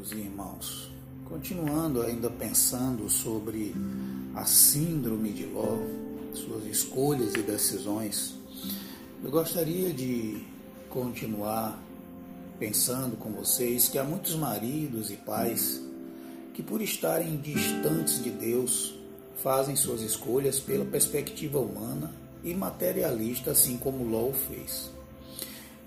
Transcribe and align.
amigos 0.00 0.12
e 0.12 0.16
irmãos, 0.16 0.90
continuando 1.26 2.00
ainda 2.00 2.30
pensando 2.30 3.08
sobre 3.10 3.74
a 4.34 4.44
síndrome 4.46 5.30
de 5.30 5.44
Ló, 5.44 5.76
suas 6.32 6.64
escolhas 6.64 7.34
e 7.34 7.42
decisões, 7.42 8.34
eu 9.22 9.30
gostaria 9.30 9.92
de 9.92 10.42
continuar 10.88 11.78
pensando 12.58 13.16
com 13.16 13.30
vocês 13.30 13.88
que 13.88 13.98
há 13.98 14.04
muitos 14.04 14.34
maridos 14.36 15.10
e 15.10 15.16
pais 15.16 15.82
que, 16.54 16.62
por 16.62 16.80
estarem 16.80 17.36
distantes 17.36 18.22
de 18.22 18.30
Deus, 18.30 18.98
fazem 19.42 19.76
suas 19.76 20.00
escolhas 20.00 20.58
pela 20.60 20.84
perspectiva 20.84 21.58
humana 21.58 22.10
e 22.42 22.54
materialista, 22.54 23.50
assim 23.50 23.76
como 23.76 24.04
Ló 24.04 24.32
fez. 24.32 24.90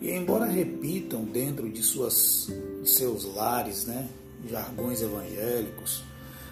E 0.04 0.12
embora 0.12 0.46
repitam 0.46 1.24
dentro 1.24 1.70
de, 1.72 1.82
suas, 1.82 2.52
de 2.82 2.90
seus 2.90 3.24
lares, 3.24 3.86
né, 3.86 4.10
jargões 4.46 5.02
evangélicos, 5.02 6.04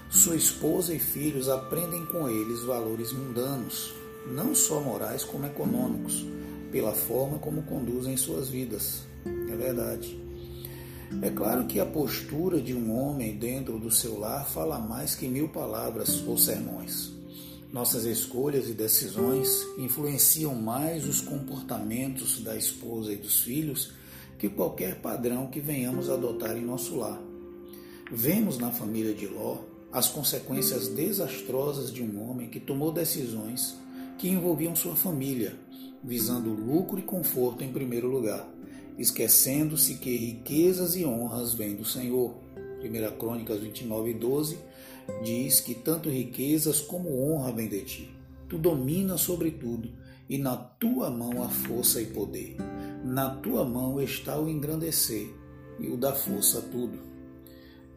sua 0.09 0.37
esposa 0.37 0.93
e 0.93 0.99
filhos 0.99 1.49
aprendem 1.49 2.05
com 2.05 2.29
eles 2.29 2.63
valores 2.63 3.11
mundanos, 3.11 3.93
não 4.25 4.55
só 4.55 4.79
morais 4.79 5.25
como 5.25 5.45
econômicos, 5.45 6.25
pela 6.71 6.93
forma 6.93 7.39
como 7.39 7.63
conduzem 7.63 8.15
suas 8.15 8.47
vidas. 8.47 9.05
É 9.25 9.55
verdade. 9.57 10.17
É 11.21 11.29
claro 11.29 11.65
que 11.65 11.77
a 11.77 11.85
postura 11.85 12.61
de 12.61 12.73
um 12.73 12.97
homem 12.97 13.35
dentro 13.35 13.77
do 13.77 13.91
seu 13.91 14.17
lar 14.17 14.47
fala 14.47 14.79
mais 14.79 15.13
que 15.13 15.27
mil 15.27 15.49
palavras 15.49 16.25
ou 16.25 16.37
sermões. 16.37 17.11
Nossas 17.71 18.03
escolhas 18.03 18.67
e 18.67 18.73
decisões 18.73 19.65
influenciam 19.77 20.53
mais 20.53 21.07
os 21.07 21.21
comportamentos 21.21 22.41
da 22.41 22.57
esposa 22.57 23.13
e 23.13 23.15
dos 23.15 23.39
filhos 23.43 23.93
que 24.37 24.49
qualquer 24.49 24.99
padrão 24.99 25.47
que 25.47 25.61
venhamos 25.61 26.09
adotar 26.09 26.57
em 26.57 26.65
nosso 26.65 26.97
lar. 26.97 27.21
Vemos 28.11 28.57
na 28.57 28.71
família 28.71 29.13
de 29.13 29.25
Ló 29.25 29.59
as 29.89 30.09
consequências 30.09 30.89
desastrosas 30.89 31.93
de 31.93 32.03
um 32.03 32.29
homem 32.29 32.49
que 32.49 32.59
tomou 32.59 32.91
decisões 32.91 33.77
que 34.17 34.27
envolviam 34.27 34.75
sua 34.75 34.95
família, 34.95 35.55
visando 36.03 36.49
lucro 36.49 36.99
e 36.99 37.03
conforto 37.03 37.63
em 37.63 37.71
primeiro 37.71 38.07
lugar, 38.07 38.45
esquecendo-se 38.97 39.95
que 39.95 40.13
riquezas 40.17 40.97
e 40.97 41.05
honras 41.05 41.53
vêm 41.53 41.75
do 41.75 41.85
Senhor. 41.85 42.35
1 42.83 43.17
Crônicas 43.17 43.61
29 43.61 44.09
e 44.09 44.13
12 44.13 44.57
diz 45.23 45.59
que 45.59 45.73
tanto 45.73 46.09
riquezas 46.09 46.81
como 46.81 47.21
honra 47.21 47.51
vem 47.51 47.67
de 47.67 47.81
ti. 47.81 48.15
Tu 48.47 48.57
dominas 48.57 49.21
sobre 49.21 49.51
tudo, 49.51 49.89
e 50.29 50.37
na 50.37 50.55
tua 50.55 51.09
mão 51.09 51.43
há 51.43 51.49
força 51.49 52.01
e 52.01 52.05
poder. 52.05 52.55
Na 53.03 53.29
tua 53.29 53.65
mão 53.65 54.01
está 54.01 54.39
o 54.39 54.49
engrandecer 54.49 55.27
e 55.79 55.87
o 55.87 55.97
dar 55.97 56.13
força 56.13 56.59
a 56.59 56.61
tudo. 56.61 56.99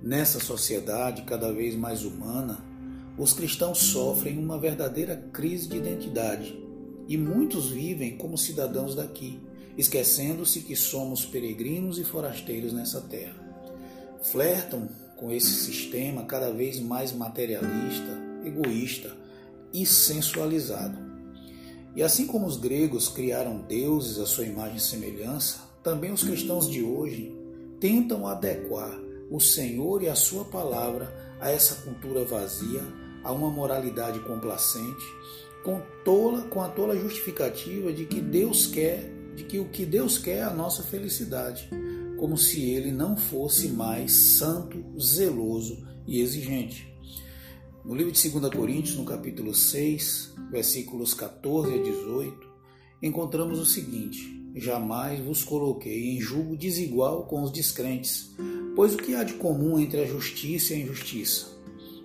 Nessa 0.03 0.41
sociedade 0.41 1.23
cada 1.23 1.53
vez 1.53 1.75
mais 1.75 2.05
humana, 2.05 2.65
os 3.17 3.33
cristãos 3.33 3.79
sofrem 3.79 4.39
uma 4.39 4.59
verdadeira 4.59 5.17
crise 5.33 5.69
de 5.69 5.77
identidade 5.77 6.59
e 7.07 7.17
muitos 7.17 7.69
vivem 7.69 8.17
como 8.17 8.37
cidadãos 8.37 8.95
daqui, 8.95 9.41
esquecendo-se 9.77 10.61
que 10.61 10.75
somos 10.75 11.25
peregrinos 11.25 11.99
e 11.99 12.05
forasteiros 12.05 12.73
nessa 12.73 13.01
terra. 13.01 13.37
Flertam 14.23 14.89
com 15.17 15.33
esse 15.33 15.53
sistema 15.53 16.25
cada 16.25 16.53
vez 16.53 16.81
mais 16.81 17.13
materialista, 17.13 18.19
egoísta 18.45 19.17
e 19.73 19.85
sensualizado. 19.87 20.99
E 21.97 22.03
assim 22.03 22.27
como 22.27 22.47
os 22.47 22.57
gregos 22.57 23.09
criaram 23.09 23.59
deuses 23.59 24.19
à 24.19 24.27
sua 24.27 24.45
imagem 24.45 24.77
e 24.77 24.81
semelhança, 24.81 25.61
também 25.83 26.13
os 26.13 26.25
cristãos 26.25 26.69
de 26.69 26.83
hoje 26.83 27.33
tentam 27.79 28.27
adequar 28.27 28.99
o 29.31 29.39
Senhor 29.41 30.03
e 30.03 30.09
a 30.09 30.15
sua 30.15 30.45
palavra 30.45 31.15
a 31.41 31.51
essa 31.51 31.77
cultura 31.83 32.25
vazia, 32.25 32.83
a 33.23 33.33
uma 33.33 33.51
moralidade 33.51 34.19
complacente, 34.21 35.05
com, 35.63 35.81
tola, 36.05 36.43
com 36.43 36.63
a 36.63 36.69
tola 36.69 36.97
justificativa 36.97 37.93
de 37.93 38.05
que 38.07 38.21
Deus 38.21 38.67
quer, 38.67 39.11
de 39.35 39.45
que 39.45 39.59
o 39.59 39.69
que 39.69 39.85
Deus 39.85 40.19
quer 40.19 40.39
é 40.39 40.43
a 40.43 40.51
nossa 40.51 40.83
felicidade 40.83 41.69
como 42.19 42.37
se 42.37 42.63
ele 42.63 42.91
não 42.91 43.17
fosse 43.17 43.69
mais 43.69 44.13
santo, 44.13 44.83
zeloso 44.99 45.87
e 46.07 46.21
exigente. 46.21 46.93
No 47.85 47.95
livro 47.95 48.13
de 48.13 48.29
2 48.31 48.55
Coríntios, 48.55 48.97
no 48.97 49.05
capítulo 49.05 49.55
6, 49.55 50.35
versículos 50.51 51.13
14 51.13 51.75
a 51.75 51.83
18, 51.83 52.35
encontramos 53.03 53.59
o 53.59 53.67
seguinte: 53.67 54.51
Jamais 54.55 55.21
vos 55.21 55.45
coloquei 55.45 56.17
em 56.17 56.21
julgo 56.21 56.57
desigual 56.57 57.27
com 57.27 57.43
os 57.43 57.51
descrentes, 57.51 58.35
pois 58.75 58.95
o 58.95 58.97
que 58.99 59.15
há 59.15 59.23
de 59.23 59.35
comum 59.35 59.79
entre 59.79 60.01
a 60.01 60.07
justiça 60.07 60.73
e 60.73 60.77
a 60.77 60.81
injustiça? 60.81 61.49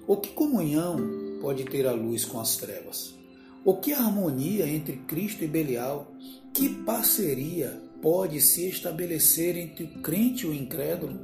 Ou 0.07 0.17
que 0.17 0.29
comunhão 0.29 0.97
pode 1.39 1.63
ter 1.63 1.85
a 1.85 1.93
luz 1.93 2.25
com 2.25 2.39
as 2.39 2.57
trevas? 2.57 3.15
Ou 3.63 3.77
que 3.77 3.93
harmonia 3.93 4.67
entre 4.67 4.97
Cristo 4.97 5.43
e 5.43 5.47
Belial? 5.47 6.11
Que 6.53 6.69
parceria 6.69 7.81
pode 8.01 8.41
se 8.41 8.67
estabelecer 8.67 9.57
entre 9.57 9.83
o 9.83 10.01
crente 10.01 10.45
e 10.45 10.49
o 10.49 10.53
incrédulo? 10.53 11.19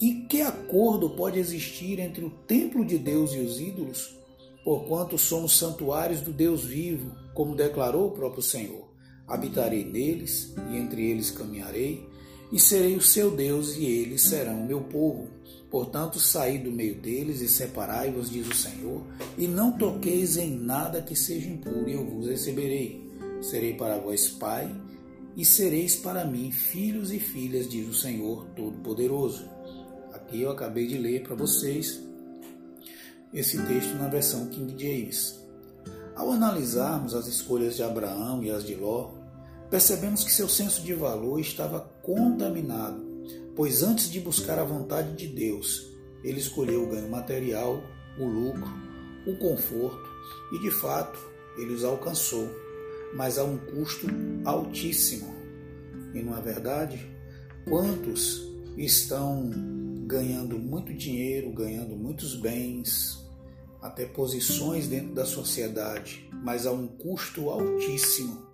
E 0.00 0.26
que 0.28 0.42
acordo 0.42 1.10
pode 1.10 1.38
existir 1.38 1.98
entre 1.98 2.24
o 2.24 2.30
templo 2.30 2.84
de 2.84 2.98
Deus 2.98 3.32
e 3.32 3.38
os 3.38 3.60
ídolos? 3.60 4.16
Porquanto 4.62 5.16
somos 5.16 5.56
santuários 5.56 6.20
do 6.20 6.32
Deus 6.32 6.64
vivo, 6.64 7.16
como 7.32 7.54
declarou 7.54 8.08
o 8.08 8.10
próprio 8.10 8.42
Senhor. 8.42 8.86
Habitarei 9.26 9.84
neles 9.84 10.54
e 10.70 10.76
entre 10.76 11.08
eles 11.08 11.30
caminharei, 11.30 12.06
e 12.52 12.60
serei 12.60 12.94
o 12.94 13.02
seu 13.02 13.30
Deus 13.30 13.76
e 13.76 13.84
eles 13.84 14.22
serão 14.22 14.60
o 14.60 14.66
meu 14.66 14.82
povo. 14.82 15.28
Portanto, 15.70 16.20
saí 16.20 16.58
do 16.58 16.70
meio 16.70 16.94
deles 16.94 17.40
e 17.40 17.48
separai-vos, 17.48 18.30
diz 18.30 18.46
o 18.46 18.54
Senhor, 18.54 19.02
e 19.36 19.48
não 19.48 19.72
toqueis 19.76 20.36
em 20.36 20.50
nada 20.50 21.02
que 21.02 21.16
seja 21.16 21.48
impuro, 21.48 21.88
e 21.88 21.94
eu 21.94 22.04
vos 22.04 22.28
receberei. 22.28 23.04
Serei 23.42 23.74
para 23.74 23.98
vós 23.98 24.28
pai, 24.28 24.72
e 25.36 25.44
sereis 25.44 25.94
para 25.94 26.24
mim 26.24 26.50
filhos 26.50 27.12
e 27.12 27.20
filhas, 27.20 27.68
diz 27.68 27.86
o 27.86 27.94
Senhor 27.94 28.46
Todo-Poderoso. 28.56 29.48
Aqui 30.14 30.40
eu 30.40 30.50
acabei 30.50 30.86
de 30.86 30.96
ler 30.96 31.22
para 31.22 31.36
vocês 31.36 32.00
esse 33.34 33.60
texto 33.64 33.94
na 33.96 34.08
versão 34.08 34.46
King 34.46 34.74
James. 34.82 35.38
Ao 36.14 36.32
analisarmos 36.32 37.14
as 37.14 37.26
escolhas 37.26 37.76
de 37.76 37.82
Abraão 37.82 38.42
e 38.42 38.50
as 38.50 38.64
de 38.64 38.74
Ló, 38.74 39.10
percebemos 39.70 40.24
que 40.24 40.32
seu 40.32 40.48
senso 40.48 40.80
de 40.80 40.94
valor 40.94 41.38
estava 41.38 41.80
contaminado, 42.02 43.04
pois 43.54 43.82
antes 43.82 44.10
de 44.10 44.18
buscar 44.18 44.58
a 44.58 44.64
vontade 44.64 45.14
de 45.14 45.26
Deus, 45.26 45.86
ele 46.24 46.40
escolheu 46.40 46.84
o 46.84 46.88
ganho 46.88 47.10
material, 47.10 47.82
o 48.18 48.24
lucro, 48.24 48.72
o 49.26 49.36
conforto 49.36 50.08
e, 50.52 50.58
de 50.60 50.70
fato, 50.70 51.18
ele 51.58 51.74
os 51.74 51.84
alcançou 51.84 52.48
mas 53.14 53.38
a 53.38 53.44
um 53.44 53.58
custo 53.58 54.06
altíssimo. 54.44 55.34
E 56.14 56.22
não 56.22 56.36
é 56.36 56.40
verdade? 56.40 57.06
Quantos 57.68 58.42
estão 58.76 59.50
ganhando 60.06 60.58
muito 60.58 60.94
dinheiro, 60.94 61.50
ganhando 61.52 61.96
muitos 61.96 62.34
bens, 62.34 63.18
até 63.82 64.06
posições 64.06 64.86
dentro 64.86 65.14
da 65.14 65.24
sociedade, 65.24 66.28
mas 66.32 66.66
a 66.66 66.72
um 66.72 66.86
custo 66.86 67.50
altíssimo? 67.50 68.46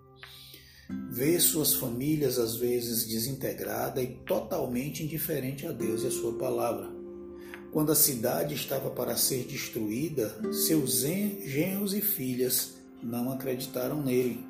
Ver 1.11 1.41
suas 1.41 1.75
famílias 1.75 2.39
às 2.39 2.57
vezes 2.57 3.07
desintegrada 3.07 4.03
e 4.03 4.17
totalmente 4.27 5.03
indiferente 5.03 5.67
a 5.67 5.73
Deus 5.73 6.03
e 6.03 6.07
a 6.09 6.11
sua 6.11 6.35
palavra. 6.39 6.91
Quando 7.73 7.93
a 7.93 7.95
cidade 7.95 8.55
estava 8.55 8.91
para 8.91 9.17
ser 9.17 9.45
destruída, 9.45 10.37
seus 10.53 11.01
genros 11.01 11.95
e 11.95 12.03
filhas 12.03 12.75
não 13.03 13.33
acreditaram 13.33 14.03
nele. 14.03 14.47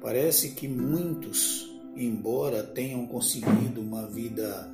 Parece 0.00 0.50
que 0.50 0.68
muitos, 0.68 1.68
embora 1.96 2.62
tenham 2.62 3.06
conseguido 3.06 3.80
uma 3.80 4.06
vida 4.06 4.70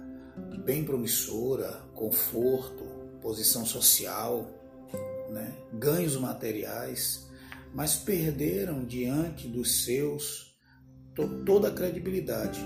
bem 0.64 0.85
promissora, 0.85 1.82
conforto, 1.94 2.85
posição 3.20 3.64
social, 3.64 4.49
né, 5.31 5.55
ganhos 5.73 6.17
materiais, 6.17 7.29
mas 7.73 7.97
perderam 7.97 8.85
diante 8.85 9.46
dos 9.46 9.85
seus 9.85 10.50
toda 11.44 11.69
a 11.69 11.73
credibilidade, 11.73 12.61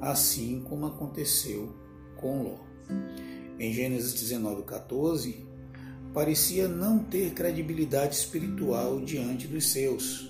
assim 0.00 0.62
como 0.68 0.86
aconteceu 0.86 1.76
com 2.16 2.42
Ló. 2.42 2.58
Em 3.58 3.72
Gênesis 3.72 4.14
19, 4.14 4.62
14, 4.62 5.47
parecia 6.12 6.68
não 6.68 6.98
ter 6.98 7.32
credibilidade 7.32 8.14
espiritual 8.14 9.00
diante 9.00 9.46
dos 9.46 9.70
seus. 9.70 10.28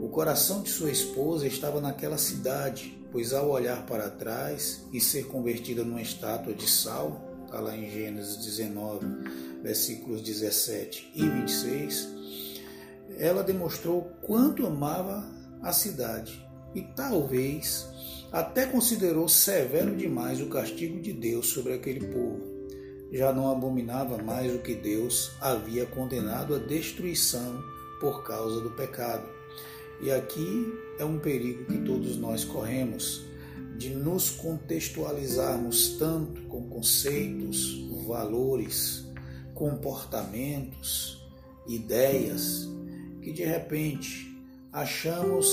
O 0.00 0.08
coração 0.08 0.62
de 0.62 0.70
sua 0.70 0.90
esposa 0.90 1.46
estava 1.46 1.80
naquela 1.80 2.18
cidade, 2.18 2.98
pois 3.10 3.32
ao 3.32 3.50
olhar 3.50 3.86
para 3.86 4.10
trás 4.10 4.84
e 4.92 5.00
ser 5.00 5.26
convertida 5.26 5.84
numa 5.84 6.02
estátua 6.02 6.52
de 6.52 6.68
sal, 6.68 7.44
está 7.44 7.60
lá 7.60 7.76
em 7.76 7.90
Gênesis 7.90 8.36
19, 8.44 9.06
versículos 9.62 10.20
17 10.22 11.12
e 11.14 11.28
26, 11.28 12.08
ela 13.18 13.42
demonstrou 13.42 14.02
quanto 14.22 14.66
amava 14.66 15.24
a 15.62 15.72
cidade 15.72 16.44
e 16.74 16.82
talvez 16.82 17.88
até 18.30 18.66
considerou 18.66 19.28
severo 19.28 19.96
demais 19.96 20.40
o 20.40 20.48
castigo 20.48 21.00
de 21.00 21.12
Deus 21.12 21.48
sobre 21.48 21.72
aquele 21.72 22.06
povo. 22.08 22.55
Já 23.12 23.32
não 23.32 23.50
abominava 23.50 24.18
mais 24.18 24.54
o 24.54 24.58
que 24.58 24.74
Deus 24.74 25.32
havia 25.40 25.86
condenado 25.86 26.54
à 26.54 26.58
destruição 26.58 27.62
por 28.00 28.24
causa 28.24 28.60
do 28.60 28.70
pecado. 28.70 29.26
E 30.02 30.10
aqui 30.10 30.72
é 30.98 31.04
um 31.04 31.18
perigo 31.18 31.64
que 31.64 31.78
todos 31.78 32.16
nós 32.16 32.44
corremos, 32.44 33.24
de 33.78 33.90
nos 33.90 34.30
contextualizarmos 34.30 35.96
tanto 35.98 36.42
com 36.42 36.68
conceitos, 36.68 37.86
valores, 38.06 39.06
comportamentos, 39.54 41.26
ideias, 41.66 42.68
que 43.22 43.32
de 43.32 43.44
repente 43.44 44.36
achamos 44.72 45.48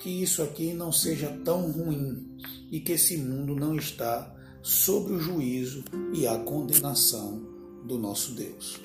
que 0.00 0.22
isso 0.22 0.42
aqui 0.42 0.72
não 0.72 0.90
seja 0.90 1.28
tão 1.44 1.70
ruim 1.70 2.36
e 2.70 2.80
que 2.80 2.92
esse 2.92 3.16
mundo 3.16 3.54
não 3.54 3.76
está 3.76 4.34
sobre 4.62 5.14
o 5.14 5.20
juízo 5.20 5.82
e 6.14 6.26
a 6.26 6.38
condenação 6.38 7.40
do 7.84 7.98
nosso 7.98 8.32
Deus. 8.32 8.78